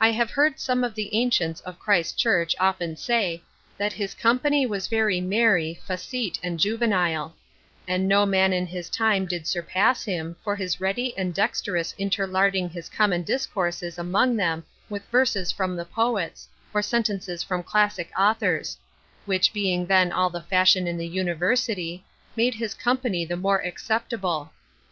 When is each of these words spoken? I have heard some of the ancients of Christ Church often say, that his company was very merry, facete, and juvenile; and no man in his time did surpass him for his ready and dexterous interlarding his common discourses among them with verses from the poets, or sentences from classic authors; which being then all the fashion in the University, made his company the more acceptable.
I 0.00 0.12
have 0.12 0.30
heard 0.30 0.60
some 0.60 0.84
of 0.84 0.94
the 0.94 1.12
ancients 1.12 1.60
of 1.62 1.80
Christ 1.80 2.16
Church 2.16 2.54
often 2.60 2.94
say, 2.96 3.42
that 3.78 3.92
his 3.94 4.14
company 4.14 4.64
was 4.64 4.86
very 4.86 5.20
merry, 5.20 5.80
facete, 5.88 6.38
and 6.40 6.60
juvenile; 6.60 7.34
and 7.88 8.06
no 8.06 8.24
man 8.26 8.52
in 8.52 8.64
his 8.66 8.88
time 8.88 9.26
did 9.26 9.44
surpass 9.44 10.04
him 10.04 10.36
for 10.44 10.54
his 10.54 10.80
ready 10.80 11.18
and 11.18 11.34
dexterous 11.34 11.96
interlarding 11.98 12.70
his 12.70 12.88
common 12.88 13.24
discourses 13.24 13.98
among 13.98 14.36
them 14.36 14.64
with 14.88 15.04
verses 15.06 15.50
from 15.50 15.74
the 15.74 15.84
poets, 15.84 16.48
or 16.72 16.80
sentences 16.80 17.42
from 17.42 17.64
classic 17.64 18.12
authors; 18.16 18.78
which 19.24 19.52
being 19.52 19.84
then 19.86 20.12
all 20.12 20.30
the 20.30 20.42
fashion 20.42 20.86
in 20.86 20.96
the 20.96 21.08
University, 21.08 22.04
made 22.36 22.54
his 22.54 22.72
company 22.72 23.24
the 23.24 23.34
more 23.36 23.58
acceptable. 23.58 24.52